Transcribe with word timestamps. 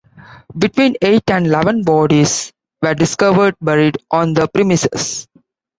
Between 0.57 0.95
eight 1.03 1.21
and 1.29 1.45
eleven 1.45 1.83
bodies 1.83 2.51
were 2.81 2.95
discovered 2.95 3.53
buried 3.61 3.99
on 4.09 4.33
the 4.33 4.47
premises. 4.47 5.27